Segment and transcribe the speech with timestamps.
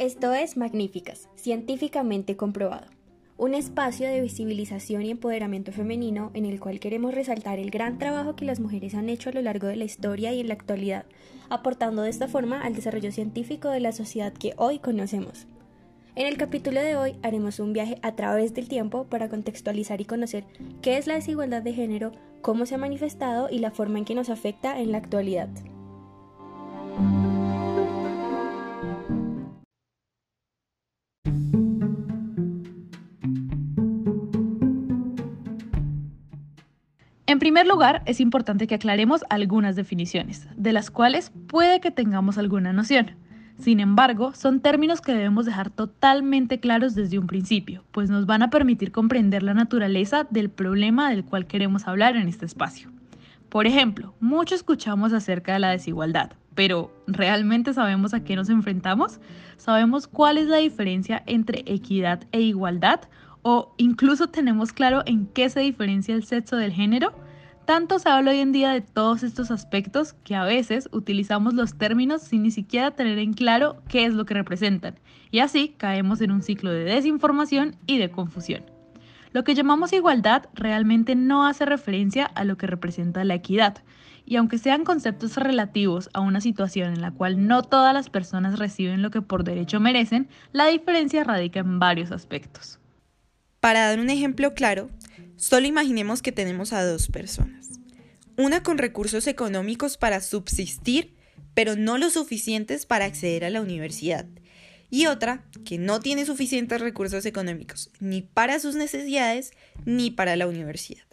[0.00, 2.86] Esto es Magníficas, científicamente comprobado.
[3.36, 8.34] Un espacio de visibilización y empoderamiento femenino en el cual queremos resaltar el gran trabajo
[8.34, 11.04] que las mujeres han hecho a lo largo de la historia y en la actualidad,
[11.50, 15.46] aportando de esta forma al desarrollo científico de la sociedad que hoy conocemos.
[16.16, 20.06] En el capítulo de hoy haremos un viaje a través del tiempo para contextualizar y
[20.06, 20.44] conocer
[20.80, 24.14] qué es la desigualdad de género, cómo se ha manifestado y la forma en que
[24.14, 25.50] nos afecta en la actualidad.
[37.60, 42.72] Primer lugar, es importante que aclaremos algunas definiciones, de las cuales puede que tengamos alguna
[42.72, 43.16] noción.
[43.58, 48.42] Sin embargo, son términos que debemos dejar totalmente claros desde un principio, pues nos van
[48.42, 52.90] a permitir comprender la naturaleza del problema del cual queremos hablar en este espacio.
[53.50, 59.20] Por ejemplo, mucho escuchamos acerca de la desigualdad, pero ¿realmente sabemos a qué nos enfrentamos?
[59.58, 63.00] ¿Sabemos cuál es la diferencia entre equidad e igualdad?
[63.42, 67.12] ¿O incluso tenemos claro en qué se diferencia el sexo del género?
[67.64, 71.78] Tanto se habla hoy en día de todos estos aspectos que a veces utilizamos los
[71.78, 74.98] términos sin ni siquiera tener en claro qué es lo que representan,
[75.30, 78.64] y así caemos en un ciclo de desinformación y de confusión.
[79.32, 83.84] Lo que llamamos igualdad realmente no hace referencia a lo que representa la equidad,
[84.26, 88.58] y aunque sean conceptos relativos a una situación en la cual no todas las personas
[88.58, 92.80] reciben lo que por derecho merecen, la diferencia radica en varios aspectos.
[93.60, 94.88] Para dar un ejemplo claro,
[95.40, 97.80] solo imaginemos que tenemos a dos personas.
[98.36, 101.14] Una con recursos económicos para subsistir,
[101.54, 104.26] pero no lo suficientes para acceder a la universidad.
[104.90, 109.52] Y otra que no tiene suficientes recursos económicos, ni para sus necesidades,
[109.86, 111.04] ni para la universidad.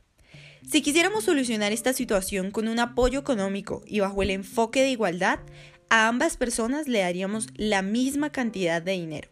[0.70, 5.40] Si quisiéramos solucionar esta situación con un apoyo económico y bajo el enfoque de igualdad,
[5.90, 9.30] a ambas personas le daríamos la misma cantidad de dinero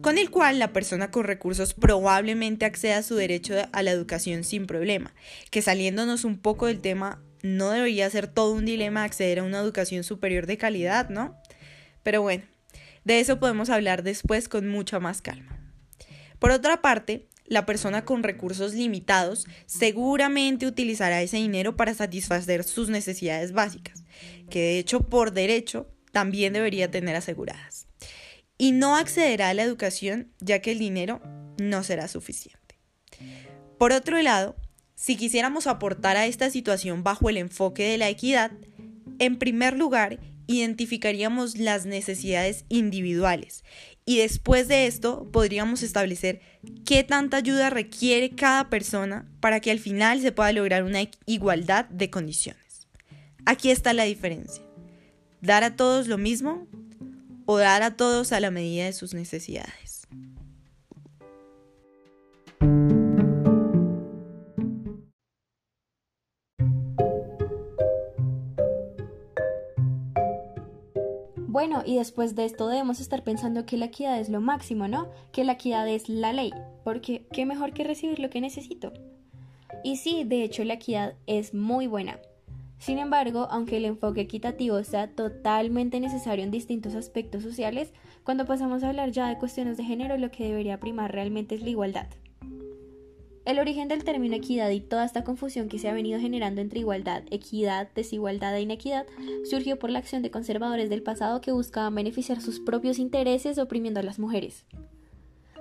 [0.00, 4.44] con el cual la persona con recursos probablemente acceda a su derecho a la educación
[4.44, 5.14] sin problema,
[5.50, 9.58] que saliéndonos un poco del tema, no debería ser todo un dilema acceder a una
[9.58, 11.36] educación superior de calidad, ¿no?
[12.02, 12.44] Pero bueno,
[13.04, 15.58] de eso podemos hablar después con mucha más calma.
[16.38, 22.88] Por otra parte, la persona con recursos limitados seguramente utilizará ese dinero para satisfacer sus
[22.88, 24.04] necesidades básicas,
[24.48, 27.83] que de hecho por derecho también debería tener aseguradas
[28.58, 31.20] y no accederá a la educación ya que el dinero
[31.58, 32.78] no será suficiente.
[33.78, 34.56] Por otro lado,
[34.94, 38.52] si quisiéramos aportar a esta situación bajo el enfoque de la equidad,
[39.18, 43.64] en primer lugar, identificaríamos las necesidades individuales
[44.06, 46.40] y después de esto podríamos establecer
[46.84, 51.86] qué tanta ayuda requiere cada persona para que al final se pueda lograr una igualdad
[51.86, 52.86] de condiciones.
[53.46, 54.62] Aquí está la diferencia.
[55.40, 56.66] Dar a todos lo mismo
[57.46, 60.06] o dar a todos a la medida de sus necesidades.
[71.54, 75.08] Bueno, y después de esto debemos estar pensando que la equidad es lo máximo, ¿no?
[75.30, 78.92] Que la equidad es la ley, porque qué mejor que recibir lo que necesito.
[79.84, 82.18] Y sí, de hecho la equidad es muy buena,
[82.84, 88.82] sin embargo, aunque el enfoque equitativo sea totalmente necesario en distintos aspectos sociales, cuando pasamos
[88.82, 92.08] a hablar ya de cuestiones de género, lo que debería primar realmente es la igualdad.
[93.46, 96.80] El origen del término equidad y toda esta confusión que se ha venido generando entre
[96.80, 99.06] igualdad, equidad, desigualdad e inequidad
[99.48, 104.00] surgió por la acción de conservadores del pasado que buscaban beneficiar sus propios intereses oprimiendo
[104.00, 104.66] a las mujeres.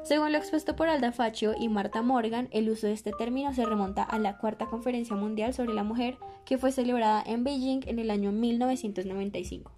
[0.03, 3.65] Según lo expuesto por Alda Faccio y Marta Morgan, el uso de este término se
[3.65, 7.99] remonta a la Cuarta Conferencia Mundial sobre la Mujer, que fue celebrada en Beijing en
[7.99, 9.71] el año 1995.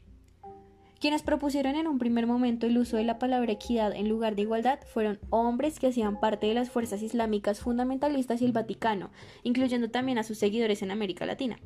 [1.00, 4.42] Quienes propusieron en un primer momento el uso de la palabra equidad en lugar de
[4.42, 9.12] igualdad fueron hombres que hacían parte de las fuerzas islámicas fundamentalistas y el Vaticano,
[9.44, 11.60] incluyendo también a sus seguidores en América Latina.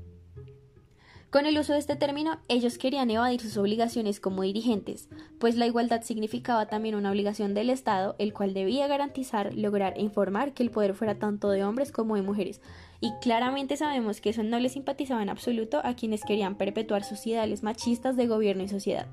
[1.29, 5.67] Con el uso de este término, ellos querían evadir sus obligaciones como dirigentes, pues la
[5.67, 10.63] igualdad significaba también una obligación del Estado, el cual debía garantizar, lograr e informar que
[10.63, 12.61] el poder fuera tanto de hombres como de mujeres.
[12.99, 17.27] Y claramente sabemos que eso no les simpatizaba en absoluto a quienes querían perpetuar sus
[17.27, 19.05] ideales machistas de gobierno y sociedad.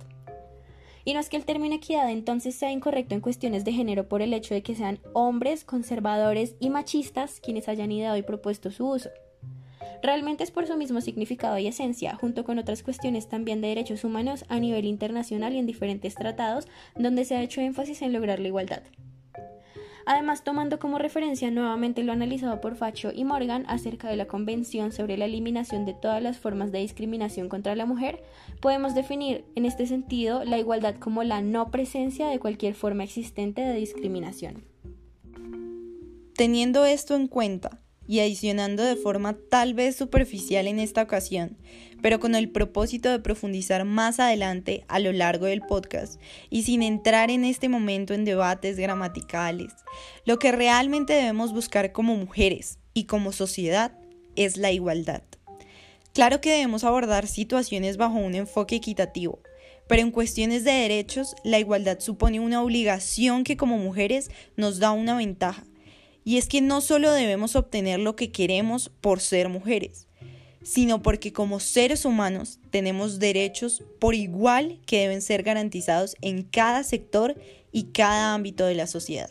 [1.05, 4.23] Y no es que el término equidad entonces sea incorrecto en cuestiones de género por
[4.23, 8.88] el hecho de que sean hombres, conservadores y machistas quienes hayan ideado y propuesto su
[8.88, 9.11] uso.
[10.03, 14.05] Realmente es por su mismo significado y esencia, junto con otras cuestiones también de derechos
[14.05, 18.41] humanos a nivel internacional y en diferentes tratados, donde se ha hecho énfasis en lograr
[18.41, 18.83] la igualdad.
[20.09, 24.93] Además, tomando como referencia nuevamente lo analizado por Facho y Morgan acerca de la Convención
[24.93, 28.23] sobre la eliminación de todas las formas de discriminación contra la mujer,
[28.61, 33.62] podemos definir en este sentido la igualdad como la no presencia de cualquier forma existente
[33.62, 34.62] de discriminación.
[36.37, 41.56] Teniendo esto en cuenta, y adicionando de forma tal vez superficial en esta ocasión,
[42.03, 46.20] pero con el propósito de profundizar más adelante a lo largo del podcast
[46.50, 49.73] y sin entrar en este momento en debates gramaticales.
[50.25, 53.93] Lo que realmente debemos buscar como mujeres y como sociedad
[54.37, 55.23] es la igualdad.
[56.12, 59.41] Claro que debemos abordar situaciones bajo un enfoque equitativo,
[59.87, 64.93] pero en cuestiones de derechos la igualdad supone una obligación que como mujeres nos da
[64.93, 65.64] una ventaja
[66.26, 70.08] y es que no solo debemos obtener lo que queremos por ser mujeres,
[70.64, 76.82] sino porque como seres humanos tenemos derechos por igual que deben ser garantizados en cada
[76.82, 77.40] sector
[77.70, 79.31] y cada ámbito de la sociedad.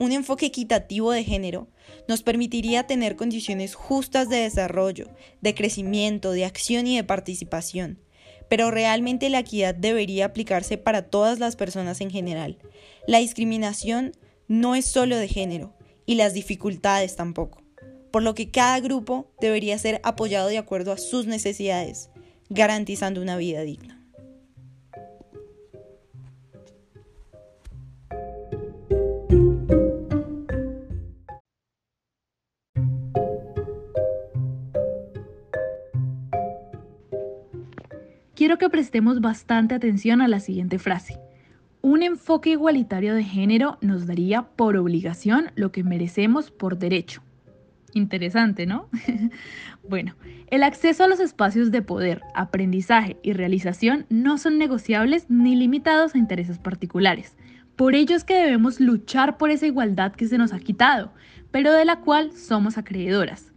[0.00, 1.68] Un enfoque equitativo de género
[2.08, 5.08] nos permitiría tener condiciones justas de desarrollo,
[5.40, 8.00] de crecimiento, de acción y de participación.
[8.48, 12.58] Pero realmente la equidad debería aplicarse para todas las personas en general.
[13.06, 14.16] La discriminación
[14.48, 15.76] no es solo de género,
[16.06, 17.62] y las dificultades tampoco,
[18.10, 22.10] por lo que cada grupo debería ser apoyado de acuerdo a sus necesidades,
[22.48, 23.98] garantizando una vida digna.
[38.34, 41.16] Quiero que prestemos bastante atención a la siguiente frase.
[41.82, 47.22] Un enfoque igualitario de género nos daría por obligación lo que merecemos por derecho.
[47.92, 48.88] Interesante, ¿no?
[49.88, 50.14] bueno,
[50.46, 56.14] el acceso a los espacios de poder, aprendizaje y realización no son negociables ni limitados
[56.14, 57.36] a intereses particulares.
[57.74, 61.12] Por ello es que debemos luchar por esa igualdad que se nos ha quitado,
[61.50, 63.51] pero de la cual somos acreedoras.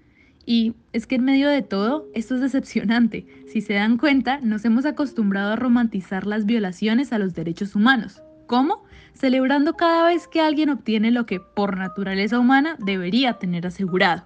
[0.45, 3.25] Y es que en medio de todo, esto es decepcionante.
[3.47, 8.21] Si se dan cuenta, nos hemos acostumbrado a romantizar las violaciones a los derechos humanos.
[8.45, 8.83] ¿Cómo?
[9.13, 14.25] Celebrando cada vez que alguien obtiene lo que por naturaleza humana debería tener asegurado.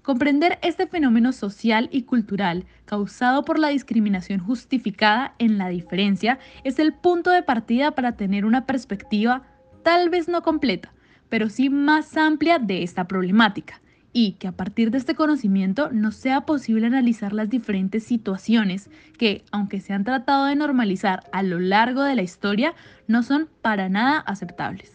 [0.00, 6.78] Comprender este fenómeno social y cultural causado por la discriminación justificada en la diferencia es
[6.78, 9.42] el punto de partida para tener una perspectiva
[9.82, 10.94] tal vez no completa,
[11.28, 13.80] pero sí más amplia de esta problemática
[14.12, 19.44] y que a partir de este conocimiento nos sea posible analizar las diferentes situaciones que,
[19.52, 22.74] aunque se han tratado de normalizar a lo largo de la historia,
[23.08, 24.92] no son para nada aceptables.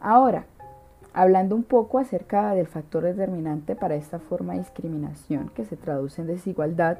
[0.00, 0.46] Ahora,
[1.14, 6.20] hablando un poco acerca del factor determinante para esta forma de discriminación que se traduce
[6.20, 6.98] en desigualdad,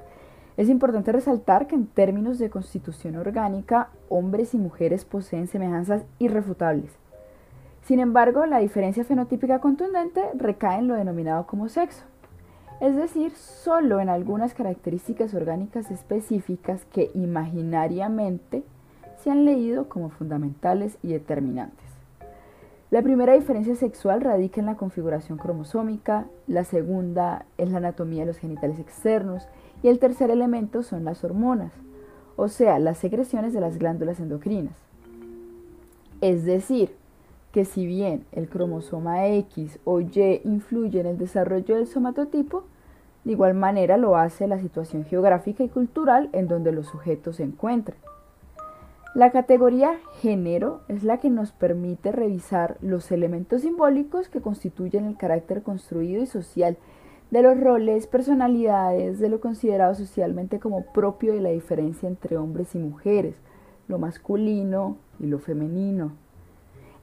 [0.56, 6.90] es importante resaltar que en términos de constitución orgánica, hombres y mujeres poseen semejanzas irrefutables
[7.86, 12.02] sin embargo, la diferencia fenotípica contundente recae en lo denominado como sexo,
[12.80, 18.64] es decir, solo en algunas características orgánicas específicas que imaginariamente
[19.22, 21.86] se han leído como fundamentales y determinantes.
[22.90, 28.26] La primera diferencia sexual radica en la configuración cromosómica, la segunda es la anatomía de
[28.26, 29.46] los genitales externos
[29.84, 31.72] y el tercer elemento son las hormonas,
[32.34, 34.74] o sea, las secreciones de las glándulas endocrinas.
[36.20, 36.96] Es decir,
[37.56, 42.64] que si bien el cromosoma X o Y influye en el desarrollo del somatotipo,
[43.24, 47.44] de igual manera lo hace la situación geográfica y cultural en donde los sujetos se
[47.44, 47.96] encuentran.
[49.14, 55.16] La categoría género es la que nos permite revisar los elementos simbólicos que constituyen el
[55.16, 56.76] carácter construido y social
[57.30, 62.74] de los roles, personalidades, de lo considerado socialmente como propio de la diferencia entre hombres
[62.74, 63.40] y mujeres,
[63.88, 66.25] lo masculino y lo femenino.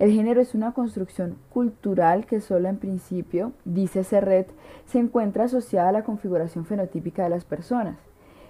[0.03, 4.51] El género es una construcción cultural que solo en principio, dice Serret,
[4.85, 7.95] se encuentra asociada a la configuración fenotípica de las personas.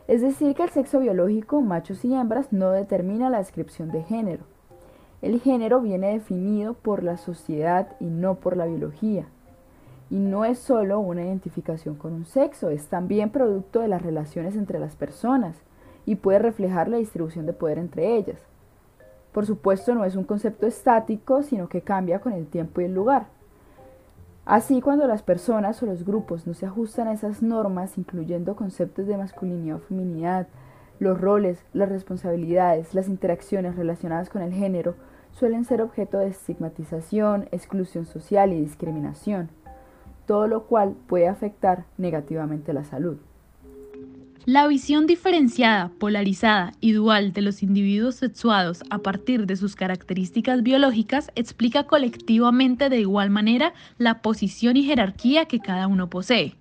[0.07, 4.45] Es decir, que el sexo biológico, machos y hembras, no determina la descripción de género.
[5.21, 9.27] El género viene definido por la sociedad y no por la biología.
[10.09, 14.55] Y no es solo una identificación con un sexo, es también producto de las relaciones
[14.55, 15.61] entre las personas
[16.07, 18.39] y puede reflejar la distribución de poder entre ellas.
[19.33, 22.93] Por supuesto, no es un concepto estático, sino que cambia con el tiempo y el
[22.93, 23.25] lugar.
[24.45, 29.07] Así, cuando las personas o los grupos no se ajustan a esas normas, incluyendo conceptos
[29.07, 30.47] de masculinidad o feminidad,
[30.99, 34.95] los roles, las responsabilidades, las interacciones relacionadas con el género,
[35.31, 39.49] suelen ser objeto de estigmatización, exclusión social y discriminación,
[40.27, 43.17] todo lo cual puede afectar negativamente la salud.
[44.45, 50.63] La visión diferenciada, polarizada y dual de los individuos sexuados a partir de sus características
[50.63, 56.57] biológicas explica colectivamente de igual manera la posición y jerarquía que cada uno posee.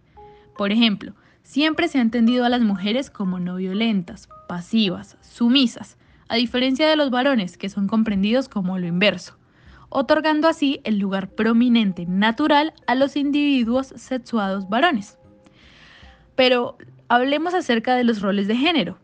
[0.56, 5.98] Por ejemplo, siempre se ha entendido a las mujeres como no violentas, pasivas, sumisas,
[6.28, 9.36] a diferencia de los varones que son comprendidos como lo inverso,
[9.88, 15.18] otorgando así el lugar prominente natural a los individuos sexuados varones.
[16.36, 16.78] Pero
[17.12, 18.96] hablemos acerca de los roles de género.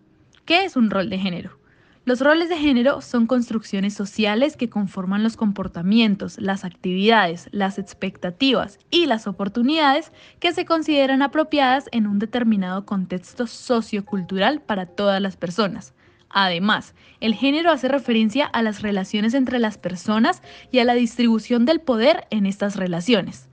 [0.46, 1.58] ¿Qué es un rol de género?
[2.06, 8.78] Los roles de género son construcciones sociales que conforman los comportamientos, las actividades, las expectativas
[8.90, 10.10] y las oportunidades
[10.40, 15.92] que se consideran apropiadas en un determinado contexto sociocultural para todas las personas.
[16.30, 21.66] Además, el género hace referencia a las relaciones entre las personas y a la distribución
[21.66, 23.47] del poder en estas relaciones.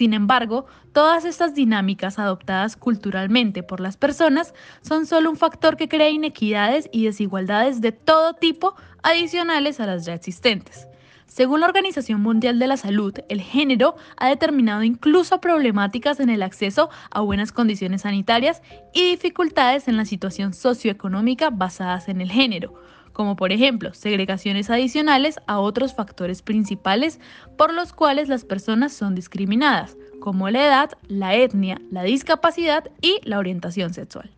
[0.00, 0.64] Sin embargo,
[0.94, 6.88] todas estas dinámicas adoptadas culturalmente por las personas son solo un factor que crea inequidades
[6.90, 10.88] y desigualdades de todo tipo adicionales a las ya existentes.
[11.26, 16.42] Según la Organización Mundial de la Salud, el género ha determinado incluso problemáticas en el
[16.42, 18.62] acceso a buenas condiciones sanitarias
[18.94, 22.72] y dificultades en la situación socioeconómica basadas en el género,
[23.20, 27.20] como por ejemplo segregaciones adicionales a otros factores principales
[27.58, 33.20] por los cuales las personas son discriminadas, como la edad, la etnia, la discapacidad y
[33.24, 34.30] la orientación sexual.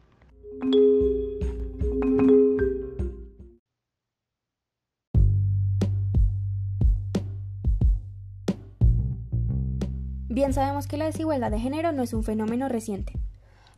[10.28, 13.21] Bien sabemos que la desigualdad de género no es un fenómeno reciente.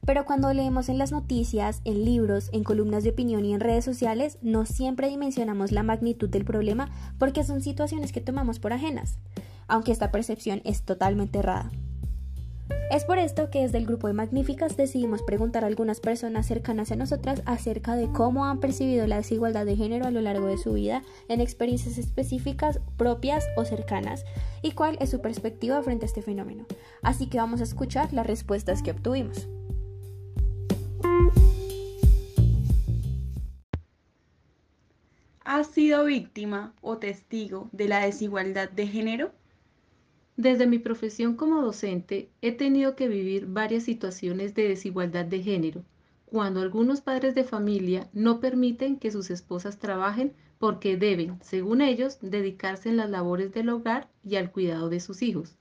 [0.06, 3.84] Pero cuando leemos en las noticias, en libros, en columnas de opinión y en redes
[3.84, 9.18] sociales, no siempre dimensionamos la magnitud del problema porque son situaciones que tomamos por ajenas,
[9.66, 11.70] aunque esta percepción es totalmente errada.
[12.90, 16.92] Es por esto que desde el grupo de Magníficas decidimos preguntar a algunas personas cercanas
[16.92, 20.58] a nosotras acerca de cómo han percibido la desigualdad de género a lo largo de
[20.58, 24.24] su vida en experiencias específicas propias o cercanas
[24.62, 26.66] y cuál es su perspectiva frente a este fenómeno.
[27.02, 29.48] Así que vamos a escuchar las respuestas que obtuvimos.
[35.56, 39.30] ¿Has sido víctima o testigo de la desigualdad de género?
[40.36, 45.84] Desde mi profesión como docente he tenido que vivir varias situaciones de desigualdad de género,
[46.26, 52.18] cuando algunos padres de familia no permiten que sus esposas trabajen porque deben, según ellos,
[52.20, 55.56] dedicarse en las labores del hogar y al cuidado de sus hijos.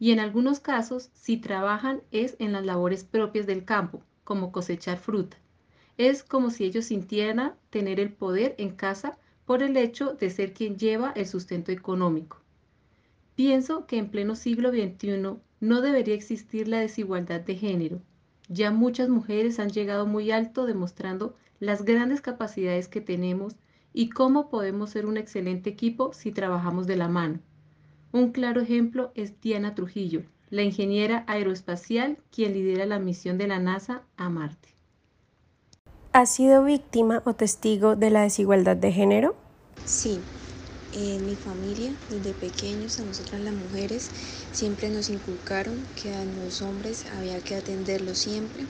[0.00, 4.98] Y en algunos casos, si trabajan es en las labores propias del campo, como cosechar
[4.98, 5.36] fruta.
[6.02, 10.52] Es como si ellos sintieran tener el poder en casa por el hecho de ser
[10.52, 12.40] quien lleva el sustento económico.
[13.36, 18.00] Pienso que en pleno siglo XXI no debería existir la desigualdad de género.
[18.48, 23.54] Ya muchas mujeres han llegado muy alto demostrando las grandes capacidades que tenemos
[23.92, 27.38] y cómo podemos ser un excelente equipo si trabajamos de la mano.
[28.10, 33.60] Un claro ejemplo es Diana Trujillo, la ingeniera aeroespacial quien lidera la misión de la
[33.60, 34.71] NASA a Marte.
[36.14, 39.34] ¿Has sido víctima o testigo de la desigualdad de género?
[39.86, 40.18] Sí,
[40.92, 44.10] en mi familia, desde pequeños, a nosotras las mujeres,
[44.52, 48.66] siempre nos inculcaron que a los hombres había que atenderlos siempre.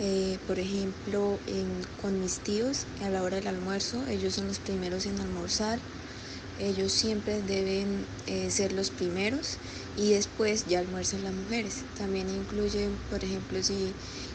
[0.00, 1.38] Eh, por ejemplo,
[2.00, 5.78] con mis tíos, a la hora del almuerzo, ellos son los primeros en almorzar.
[6.58, 9.56] Ellos siempre deben eh, ser los primeros
[9.96, 11.84] y después ya almuerzan las mujeres.
[11.96, 13.92] También incluye, por ejemplo, si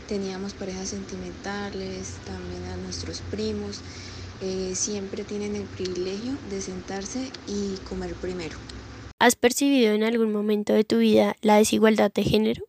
[0.07, 3.81] teníamos parejas sentimentales, también a nuestros primos,
[4.41, 8.57] eh, siempre tienen el privilegio de sentarse y comer primero.
[9.19, 12.63] ¿Has percibido en algún momento de tu vida la desigualdad de género?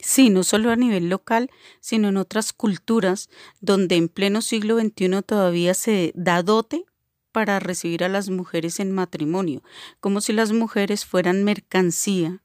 [0.00, 5.22] Sí, no solo a nivel local, sino en otras culturas donde en pleno siglo XXI
[5.24, 6.84] todavía se da dote
[7.32, 9.62] para recibir a las mujeres en matrimonio,
[10.00, 12.43] como si las mujeres fueran mercancía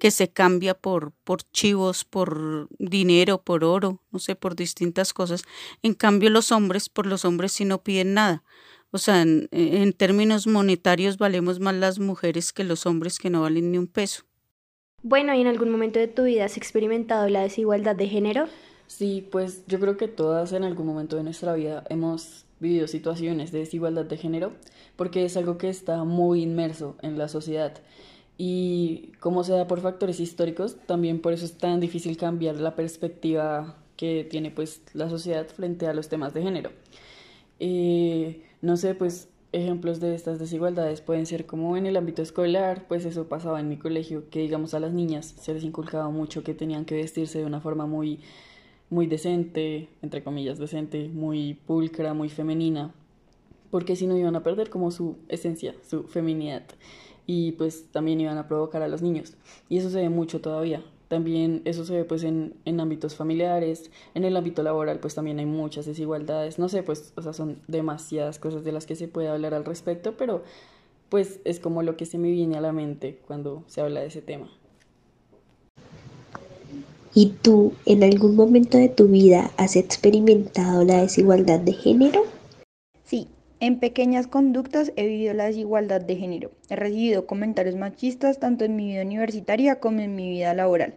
[0.00, 5.44] que se cambia por, por chivos, por dinero, por oro, no sé, por distintas cosas.
[5.82, 8.42] En cambio, los hombres, por los hombres sí no piden nada.
[8.90, 13.42] O sea, en, en términos monetarios valemos más las mujeres que los hombres que no
[13.42, 14.24] valen ni un peso.
[15.02, 18.48] Bueno, ¿y en algún momento de tu vida has experimentado la desigualdad de género?
[18.86, 23.52] Sí, pues yo creo que todas en algún momento de nuestra vida hemos vivido situaciones
[23.52, 24.52] de desigualdad de género
[24.96, 27.72] porque es algo que está muy inmerso en la sociedad
[28.42, 32.74] y como se da por factores históricos, también por eso es tan difícil cambiar la
[32.74, 36.70] perspectiva que tiene pues la sociedad frente a los temas de género.
[37.58, 42.86] Eh, no sé, pues ejemplos de estas desigualdades pueden ser como en el ámbito escolar,
[42.88, 46.42] pues eso pasaba en mi colegio, que digamos a las niñas se les inculcaba mucho
[46.42, 48.20] que tenían que vestirse de una forma muy
[48.88, 52.94] muy decente, entre comillas decente, muy pulcra, muy femenina,
[53.70, 56.62] porque si no iban a perder como su esencia, su feminidad,
[57.32, 59.34] y pues también iban a provocar a los niños.
[59.68, 60.82] Y eso se ve mucho todavía.
[61.06, 65.38] También eso se ve pues en, en ámbitos familiares, en el ámbito laboral pues también
[65.38, 69.06] hay muchas desigualdades, no sé, pues o sea, son demasiadas cosas de las que se
[69.06, 70.42] puede hablar al respecto, pero
[71.08, 74.08] pues es como lo que se me viene a la mente cuando se habla de
[74.08, 74.50] ese tema.
[77.14, 82.39] ¿Y tú en algún momento de tu vida has experimentado la desigualdad de género?
[83.62, 86.50] En pequeñas conductas he vivido la desigualdad de género.
[86.70, 90.94] He recibido comentarios machistas tanto en mi vida universitaria como en mi vida laboral,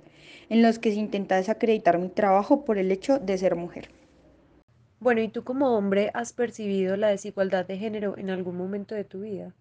[0.47, 3.89] en los que se intenta desacreditar mi trabajo por el hecho de ser mujer.
[5.01, 9.03] Bueno, ¿y tú como hombre has percibido la desigualdad de género en algún momento de
[9.03, 9.53] tu vida?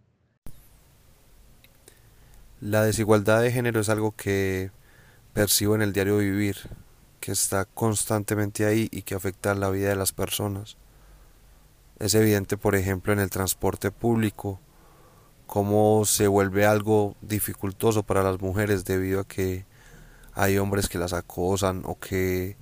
[2.60, 4.70] La desigualdad de género es algo que
[5.32, 6.54] percibo en el diario vivir,
[7.18, 10.76] que está constantemente ahí y que afecta la vida de las personas.
[11.98, 14.60] Es evidente, por ejemplo, en el transporte público,
[15.46, 19.66] cómo se vuelve algo dificultoso para las mujeres debido a que
[20.34, 22.56] hay hombres que las acosan o que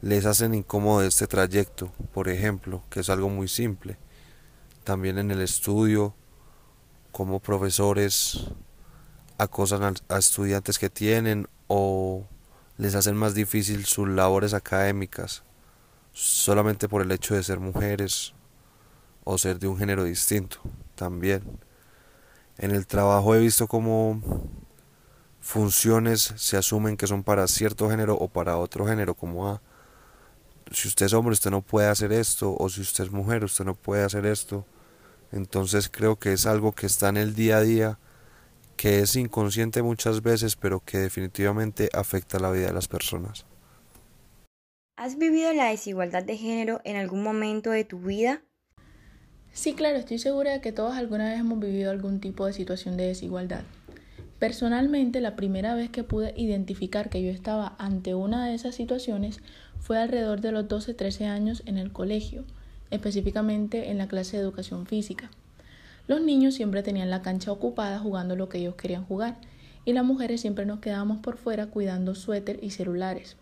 [0.00, 3.98] les hacen incómodo este trayecto, por ejemplo, que es algo muy simple.
[4.82, 6.14] También en el estudio,
[7.12, 8.48] como profesores
[9.38, 12.26] acosan a, estudiantes que tienen o
[12.78, 15.44] les hacen más difícil sus labores académicas
[16.12, 18.34] solamente por el hecho de ser mujeres
[19.24, 20.58] o ser de un género distinto
[20.94, 21.42] también.
[22.58, 24.20] En el trabajo he visto cómo
[25.40, 29.60] funciones se asumen que son para cierto género o para otro género, como ah,
[30.70, 33.64] si usted es hombre usted no puede hacer esto, o si usted es mujer usted
[33.64, 34.64] no puede hacer esto.
[35.32, 37.98] Entonces creo que es algo que está en el día a día
[38.76, 43.46] que es inconsciente muchas veces, pero que definitivamente afecta la vida de las personas.
[45.02, 48.42] ¿Has vivido la desigualdad de género en algún momento de tu vida?
[49.52, 52.96] Sí, claro, estoy segura de que todos alguna vez hemos vivido algún tipo de situación
[52.96, 53.62] de desigualdad.
[54.38, 59.40] Personalmente, la primera vez que pude identificar que yo estaba ante una de esas situaciones
[59.80, 62.44] fue alrededor de los 12-13 años en el colegio,
[62.92, 65.32] específicamente en la clase de educación física.
[66.06, 69.36] Los niños siempre tenían la cancha ocupada jugando lo que ellos querían jugar
[69.84, 73.36] y las mujeres siempre nos quedábamos por fuera cuidando suéter y celulares.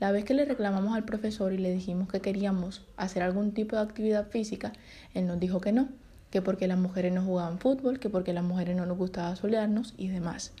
[0.00, 3.76] La vez que le reclamamos al profesor y le dijimos que queríamos hacer algún tipo
[3.76, 4.72] de actividad física,
[5.12, 5.88] él nos dijo que no,
[6.30, 9.94] que porque las mujeres no jugaban fútbol, que porque las mujeres no nos gustaba solearnos
[9.96, 10.52] y demás.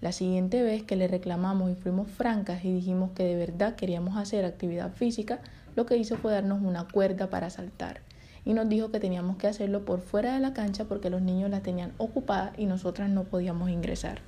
[0.00, 4.16] La siguiente vez que le reclamamos y fuimos francas y dijimos que de verdad queríamos
[4.16, 5.40] hacer actividad física,
[5.74, 8.02] lo que hizo fue darnos una cuerda para saltar
[8.44, 11.50] y nos dijo que teníamos que hacerlo por fuera de la cancha porque los niños
[11.50, 14.20] la tenían ocupada y nosotras no podíamos ingresar.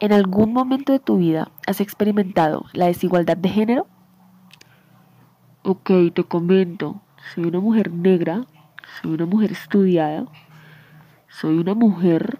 [0.00, 3.88] ¿En algún momento de tu vida has experimentado la desigualdad de género?
[5.64, 7.00] Ok, te comento.
[7.34, 8.42] Soy una mujer negra,
[9.02, 10.26] soy una mujer estudiada,
[11.28, 12.38] soy una mujer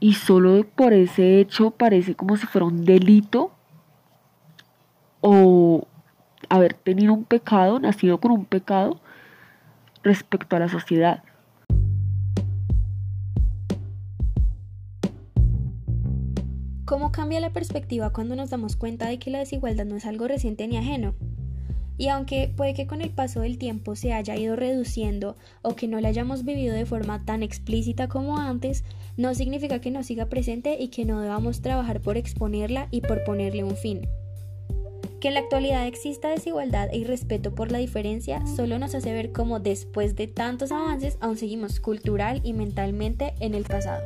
[0.00, 3.52] y solo por ese hecho parece como si fuera un delito
[5.20, 5.86] o
[6.48, 8.98] haber tenido un pecado, nacido con un pecado
[10.02, 11.22] respecto a la sociedad.
[16.84, 20.28] ¿Cómo cambia la perspectiva cuando nos damos cuenta de que la desigualdad no es algo
[20.28, 21.14] reciente ni ajeno?
[21.96, 25.88] Y aunque puede que con el paso del tiempo se haya ido reduciendo o que
[25.88, 28.84] no la hayamos vivido de forma tan explícita como antes,
[29.16, 33.24] no significa que no siga presente y que no debamos trabajar por exponerla y por
[33.24, 34.06] ponerle un fin.
[35.20, 39.32] Que en la actualidad exista desigualdad e irrespeto por la diferencia solo nos hace ver
[39.32, 44.02] cómo después de tantos avances aún seguimos cultural y mentalmente en el pasado.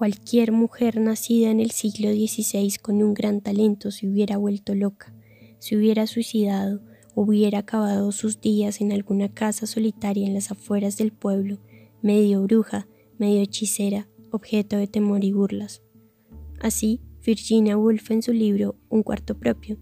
[0.00, 5.12] Cualquier mujer nacida en el siglo XVI con un gran talento se hubiera vuelto loca,
[5.58, 6.80] se hubiera suicidado
[7.14, 11.58] hubiera acabado sus días en alguna casa solitaria en las afueras del pueblo,
[12.00, 15.82] medio bruja, medio hechicera, objeto de temor y burlas.
[16.60, 19.76] Así, Virginia Woolf en su libro Un cuarto propio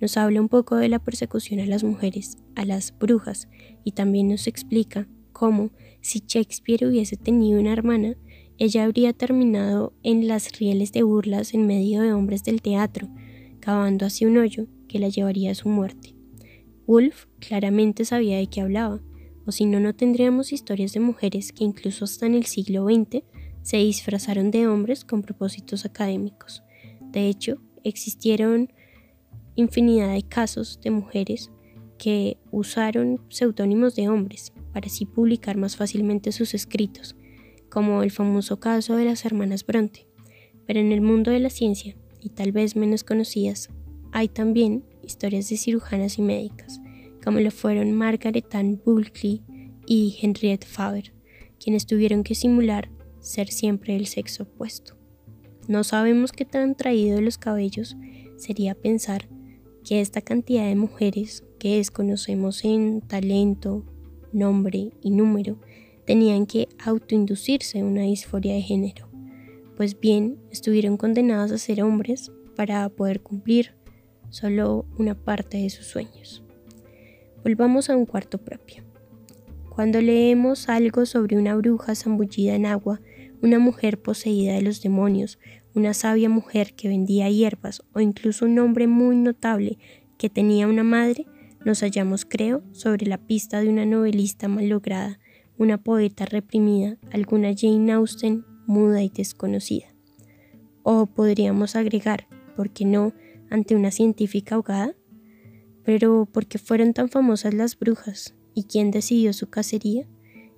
[0.00, 3.48] nos habla un poco de la persecución a las mujeres, a las brujas,
[3.84, 8.16] y también nos explica cómo, si Shakespeare hubiese tenido una hermana,
[8.58, 13.08] ella habría terminado en las rieles de burlas en medio de hombres del teatro,
[13.60, 16.14] cavando así un hoyo que la llevaría a su muerte.
[16.86, 19.00] Wolf claramente sabía de qué hablaba,
[19.46, 23.22] o si no, no tendríamos historias de mujeres que incluso hasta en el siglo XX
[23.62, 26.62] se disfrazaron de hombres con propósitos académicos.
[27.12, 28.72] De hecho, existieron
[29.54, 31.50] infinidad de casos de mujeres
[31.96, 37.16] que usaron seudónimos de hombres para así publicar más fácilmente sus escritos,
[37.70, 40.06] como el famoso caso de las hermanas Bronte.
[40.66, 43.70] Pero en el mundo de la ciencia, y tal vez menos conocidas,
[44.12, 46.80] hay también historias de cirujanas y médicas,
[47.22, 49.42] como lo fueron Margaret Ann Bulkley
[49.86, 51.12] y Henriette Faber,
[51.62, 54.96] quienes tuvieron que simular ser siempre el sexo opuesto.
[55.66, 57.96] No sabemos qué tan traído de los cabellos
[58.36, 59.28] sería pensar
[59.84, 63.84] que esta cantidad de mujeres que desconocemos en talento,
[64.32, 65.58] nombre y número
[66.08, 69.10] tenían que autoinducirse una disforia de género,
[69.76, 73.74] pues bien estuvieron condenadas a ser hombres para poder cumplir
[74.30, 76.42] solo una parte de sus sueños.
[77.44, 78.84] Volvamos a un cuarto propio.
[79.68, 83.02] Cuando leemos algo sobre una bruja zambullida en agua,
[83.42, 85.38] una mujer poseída de los demonios,
[85.74, 89.76] una sabia mujer que vendía hierbas o incluso un hombre muy notable
[90.16, 91.26] que tenía una madre,
[91.66, 95.18] nos hallamos, creo, sobre la pista de una novelista mal lograda,
[95.58, 99.86] una poeta reprimida, alguna Jane Austen muda y desconocida.
[100.82, 103.12] O podríamos agregar, ¿por qué no?,
[103.50, 104.94] ante una científica ahogada.
[105.84, 108.34] Pero ¿por qué fueron tan famosas las brujas?
[108.54, 110.06] ¿Y quién decidió su cacería?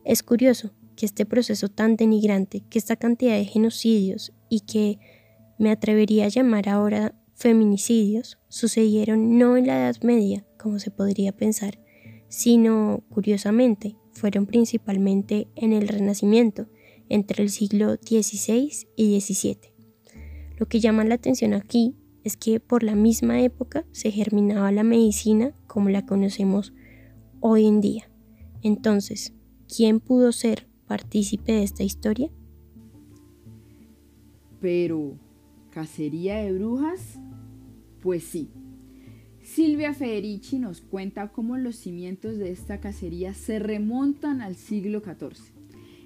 [0.05, 4.99] Es curioso que este proceso tan denigrante, que esta cantidad de genocidios y que
[5.59, 11.33] me atrevería a llamar ahora feminicidios, sucedieron no en la Edad Media, como se podría
[11.33, 11.79] pensar,
[12.29, 16.67] sino, curiosamente, fueron principalmente en el Renacimiento,
[17.09, 19.73] entre el siglo XVI y XVII.
[20.59, 24.85] Lo que llama la atención aquí es que por la misma época se germinaba la
[24.85, 26.75] medicina como la conocemos
[27.41, 28.11] hoy en día.
[28.63, 29.33] Entonces,
[29.75, 32.31] ¿quién pudo ser partícipe de esta historia?
[34.61, 35.19] Pero,
[35.71, 37.19] ¿cacería de brujas?
[38.03, 38.51] Pues sí.
[39.53, 45.43] Silvia Federici nos cuenta cómo los cimientos de esta cacería se remontan al siglo XIV.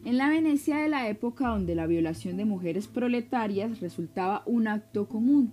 [0.06, 5.10] En la Venecia de la época donde la violación de mujeres proletarias resultaba un acto
[5.10, 5.52] común,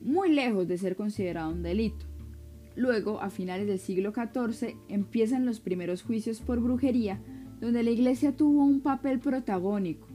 [0.00, 2.06] muy lejos de ser considerado un delito.
[2.76, 7.18] Luego, a finales del siglo XIV, empiezan los primeros juicios por brujería,
[7.60, 10.06] donde la iglesia tuvo un papel protagónico,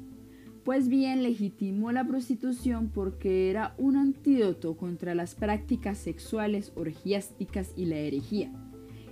[0.64, 7.86] pues bien legitimó la prostitución porque era un antídoto contra las prácticas sexuales orgiásticas y
[7.86, 8.52] la herejía,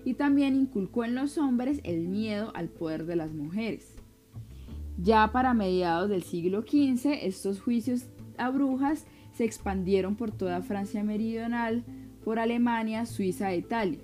[0.05, 3.95] y también inculcó en los hombres el miedo al poder de las mujeres.
[4.97, 8.05] Ya para mediados del siglo XV, estos juicios
[8.37, 11.83] a brujas se expandieron por toda Francia meridional,
[12.23, 13.99] por Alemania, Suiza e Italia.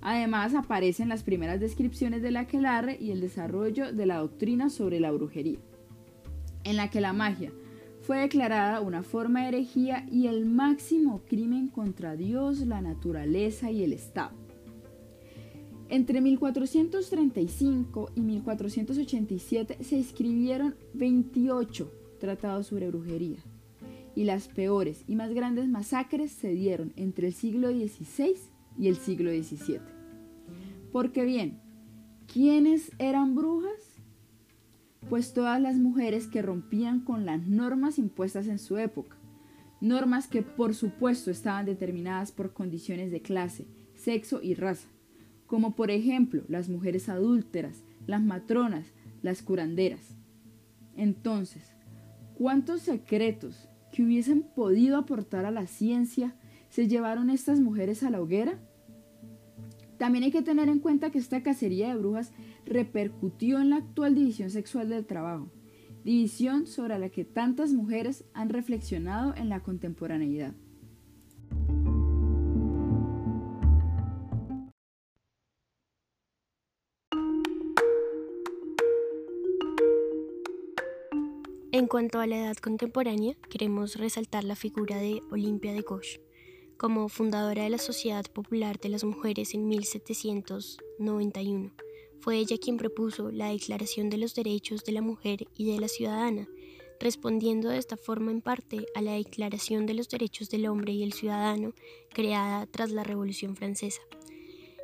[0.00, 5.00] Además aparecen las primeras descripciones de la aquelarre y el desarrollo de la doctrina sobre
[5.00, 5.58] la brujería,
[6.64, 7.52] en la que la magia
[8.00, 13.82] fue declarada una forma de herejía y el máximo crimen contra Dios, la naturaleza y
[13.82, 14.32] el Estado.
[15.88, 23.38] Entre 1435 y 1487 se escribieron 28 tratados sobre brujería,
[24.14, 28.36] y las peores y más grandes masacres se dieron entre el siglo XVI
[28.78, 29.80] y el siglo XVII.
[30.92, 31.60] Porque bien,
[32.32, 33.93] ¿quiénes eran brujas?
[35.08, 39.16] Pues todas las mujeres que rompían con las normas impuestas en su época,
[39.80, 44.88] normas que por supuesto estaban determinadas por condiciones de clase, sexo y raza,
[45.46, 48.86] como por ejemplo las mujeres adúlteras, las matronas,
[49.22, 50.14] las curanderas.
[50.96, 51.74] Entonces,
[52.34, 56.34] ¿cuántos secretos, que hubiesen podido aportar a la ciencia
[56.68, 58.58] se llevaron estas mujeres a la hoguera?
[59.98, 62.32] También hay que tener en cuenta que esta cacería de brujas
[62.66, 65.50] repercutió en la actual división sexual del trabajo,
[66.04, 70.54] división sobre la que tantas mujeres han reflexionado en la contemporaneidad.
[81.74, 86.20] En cuanto a la edad contemporánea, queremos resaltar la figura de Olimpia de Gauche,
[86.76, 91.72] como fundadora de la Sociedad Popular de las Mujeres en 1791.
[92.24, 95.88] Fue ella quien propuso la Declaración de los Derechos de la Mujer y de la
[95.88, 96.48] Ciudadana,
[96.98, 101.02] respondiendo de esta forma en parte a la Declaración de los Derechos del Hombre y
[101.02, 101.74] el Ciudadano
[102.08, 104.00] creada tras la Revolución Francesa.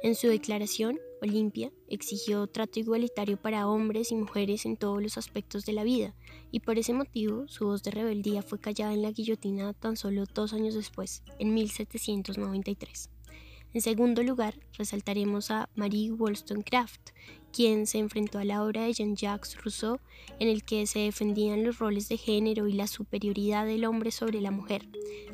[0.03, 5.65] En su declaración, Olimpia exigió trato igualitario para hombres y mujeres en todos los aspectos
[5.65, 6.15] de la vida,
[6.51, 10.25] y por ese motivo su voz de rebeldía fue callada en la guillotina tan solo
[10.35, 13.09] dos años después, en 1793.
[13.73, 17.11] En segundo lugar, resaltaremos a Marie Wollstonecraft,
[17.53, 20.01] quien se enfrentó a la obra de Jean-Jacques Rousseau,
[20.41, 24.41] en el que se defendían los roles de género y la superioridad del hombre sobre
[24.41, 24.89] la mujer.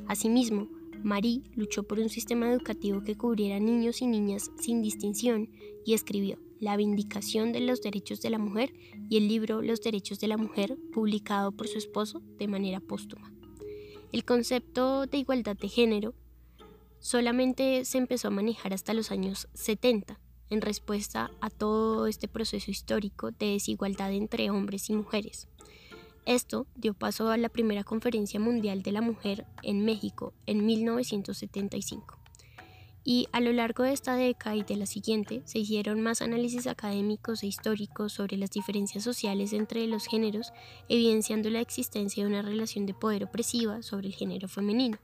[0.07, 0.69] Asimismo,
[1.03, 5.49] Marie luchó por un sistema educativo que cubriera niños y niñas sin distinción
[5.87, 8.75] y escribió La Vindicación de los Derechos de la Mujer
[9.09, 13.33] y el libro Los Derechos de la Mujer, publicado por su esposo de manera póstuma.
[14.13, 16.15] El concepto de igualdad de género
[17.07, 20.19] solamente se empezó a manejar hasta los años 70,
[20.51, 25.47] en respuesta a todo este proceso histórico de desigualdad entre hombres y mujeres.
[26.25, 32.19] Esto dio paso a la primera Conferencia Mundial de la Mujer en México en 1975.
[33.05, 36.67] Y a lo largo de esta década y de la siguiente se hicieron más análisis
[36.67, 40.53] académicos e históricos sobre las diferencias sociales entre los géneros,
[40.89, 44.99] evidenciando la existencia de una relación de poder opresiva sobre el género femenino.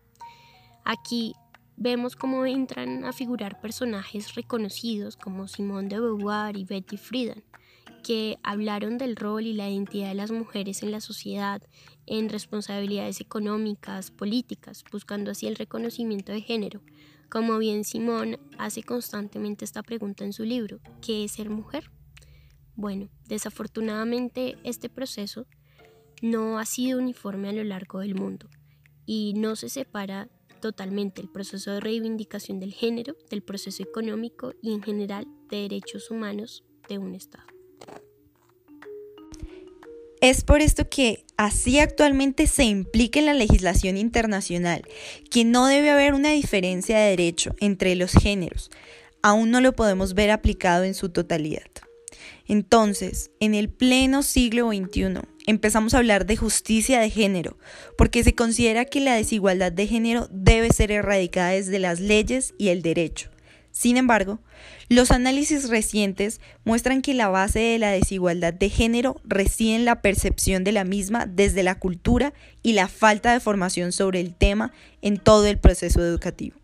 [0.84, 1.36] Aquí
[1.82, 7.42] vemos cómo entran a figurar personajes reconocidos como Simone de Beauvoir y Betty Friedan,
[8.04, 11.60] que hablaron del rol y la identidad de las mujeres en la sociedad,
[12.06, 16.82] en responsabilidades económicas, políticas, buscando así el reconocimiento de género.
[17.28, 21.90] Como bien Simón hace constantemente esta pregunta en su libro, ¿qué es ser mujer?
[22.76, 25.46] Bueno, desafortunadamente este proceso
[26.20, 28.48] no ha sido uniforme a lo largo del mundo
[29.04, 30.28] y no se separa
[30.62, 36.10] totalmente el proceso de reivindicación del género, del proceso económico y en general de derechos
[36.10, 37.44] humanos de un Estado.
[40.22, 44.82] Es por esto que así actualmente se implica en la legislación internacional
[45.30, 48.70] que no debe haber una diferencia de derecho entre los géneros.
[49.20, 51.66] Aún no lo podemos ver aplicado en su totalidad.
[52.46, 57.58] Entonces, en el pleno siglo XXI, empezamos a hablar de justicia de género,
[57.96, 62.68] porque se considera que la desigualdad de género debe ser erradicada desde las leyes y
[62.68, 63.30] el derecho.
[63.72, 64.38] Sin embargo,
[64.90, 70.02] los análisis recientes muestran que la base de la desigualdad de género reside en la
[70.02, 74.72] percepción de la misma desde la cultura y la falta de formación sobre el tema
[75.00, 76.61] en todo el proceso educativo.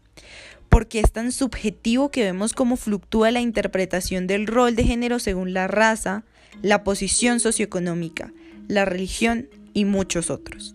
[0.69, 5.53] Porque es tan subjetivo que vemos cómo fluctúa la interpretación del rol de género según
[5.53, 6.25] la raza,
[6.63, 8.33] la posición socioeconómica,
[8.69, 10.75] la religión y muchos otros.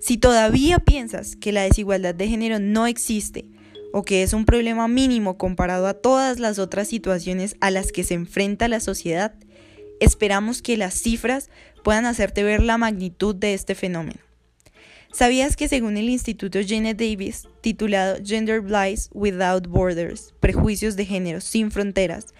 [0.00, 3.46] Si todavía piensas que la desigualdad de género no existe,
[3.92, 8.04] o que es un problema mínimo comparado a todas las otras situaciones a las que
[8.04, 9.34] se enfrenta la sociedad,
[10.00, 11.48] esperamos que las cifras
[11.82, 14.25] puedan hacerte ver la magnitud de este fenómeno.
[15.16, 21.40] ¿Sabías que según el Instituto Janet Davis, titulado Gender Blights Without Borders, Prejuicios de Género
[21.40, 22.34] sin Fronteras,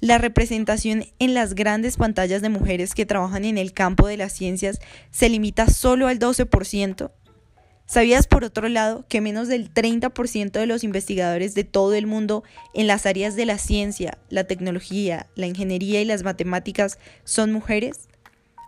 [0.00, 4.32] la representación en las grandes pantallas de mujeres que trabajan en el campo de las
[4.32, 7.10] ciencias se limita solo al 12%?
[7.84, 12.44] ¿Sabías por otro lado que menos del 30% de los investigadores de todo el mundo
[12.72, 18.08] en las áreas de la ciencia, la tecnología, la ingeniería y las matemáticas son mujeres?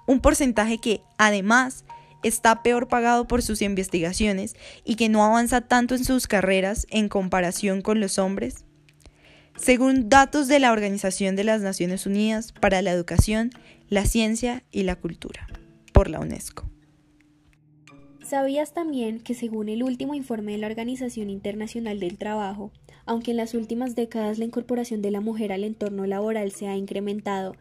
[0.07, 1.87] Un porcentaje que, además,
[2.25, 7.09] está peor pagado por sus investigaciones y que no avanza tanto en sus carreras en
[7.09, 8.65] comparación con los hombres.
[9.57, 13.51] Según datos de la Organización de las Naciones Unidas para la Educación,
[13.89, 15.47] la Ciencia y la Cultura,
[15.93, 16.69] por la UNESCO.
[18.25, 22.73] ¿Sabías también que según el último informe de la Organización Internacional del Trabajo,
[23.07, 26.77] aunque en las últimas décadas la incorporación de la mujer al entorno laboral se ha
[26.77, 27.55] incrementado,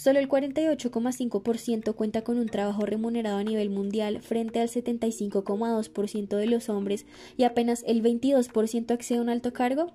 [0.00, 6.46] solo el 48,5% cuenta con un trabajo remunerado a nivel mundial frente al 75,2% de
[6.46, 7.04] los hombres
[7.36, 9.92] y apenas el 22% accede a un alto cargo?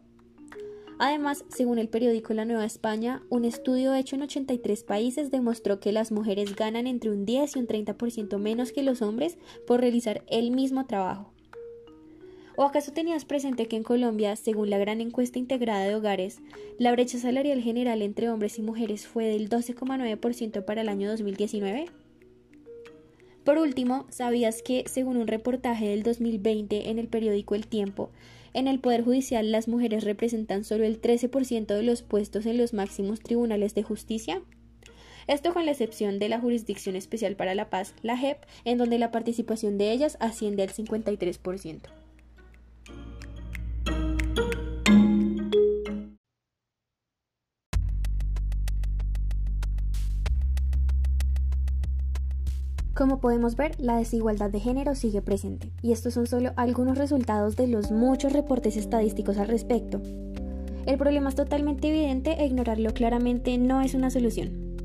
[1.00, 5.92] Además, según el periódico La Nueva España, un estudio hecho en 83 países demostró que
[5.92, 10.24] las mujeres ganan entre un 10 y un 30% menos que los hombres por realizar
[10.28, 11.35] el mismo trabajo.
[12.58, 16.40] ¿O acaso tenías presente que en Colombia, según la gran encuesta integrada de hogares,
[16.78, 21.88] la brecha salarial general entre hombres y mujeres fue del 12,9% para el año 2019?
[23.44, 28.10] Por último, ¿sabías que, según un reportaje del 2020 en el periódico El Tiempo,
[28.54, 32.74] en el Poder Judicial las mujeres representan solo el 13% de los puestos en los
[32.74, 34.42] máximos tribunales de justicia.
[35.28, 38.98] Esto con la excepción de la Jurisdicción Especial para la Paz, la JEP, en donde
[38.98, 42.05] la participación de ellas asciende al 53%.
[52.96, 57.58] Como podemos ver, la desigualdad de género sigue presente, y estos son solo algunos resultados
[57.58, 60.02] de los muchos reportes estadísticos al respecto.
[60.86, 64.78] El problema es totalmente evidente e ignorarlo claramente no es una solución.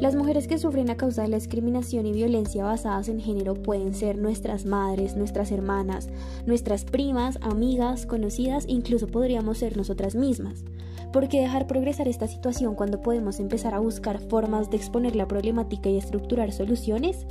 [0.00, 3.94] Las mujeres que sufren a causa de la discriminación y violencia basadas en género pueden
[3.94, 6.08] ser nuestras madres, nuestras hermanas,
[6.46, 10.64] nuestras primas, amigas, conocidas, incluso podríamos ser nosotras mismas.
[11.12, 15.28] ¿Por qué dejar progresar esta situación cuando podemos empezar a buscar formas de exponer la
[15.28, 17.26] problemática y estructurar soluciones?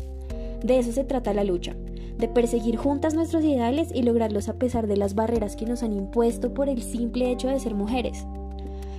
[0.64, 1.76] De eso se trata la lucha.
[2.18, 5.92] de perseguir juntas nuestros ideales y lograrlos a pesar de las barreras que nos han
[5.92, 8.26] impuesto por el simple hecho de ser mujeres.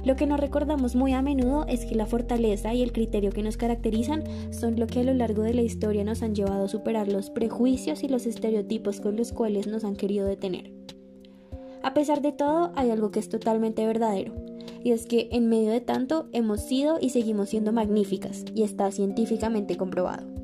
[0.05, 3.43] Lo que nos recordamos muy a menudo es que la fortaleza y el criterio que
[3.43, 6.69] nos caracterizan son lo que a lo largo de la historia nos han llevado a
[6.69, 10.71] superar los prejuicios y los estereotipos con los cuales nos han querido detener.
[11.83, 14.33] A pesar de todo, hay algo que es totalmente verdadero,
[14.87, 18.93] y es que en medio de tanto hemos sido y seguimos siendo magníficas, y está
[18.93, 20.36] científicamente comprobado.